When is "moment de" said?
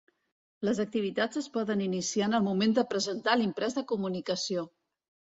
2.45-2.85